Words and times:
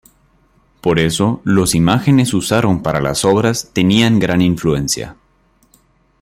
Por 0.81 0.97
eso, 0.97 1.41
los 1.43 1.75
imágenes 1.75 2.33
usaron 2.33 2.81
para 2.81 3.01
las 3.01 3.23
obras 3.23 3.69
tenían 3.71 4.17
gran 4.17 4.41
influencia. 4.41 5.15